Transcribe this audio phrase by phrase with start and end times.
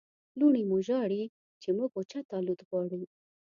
[0.39, 1.23] لوڼې مو ژاړي
[1.61, 3.01] چې موږ اوچت الوت غواړو.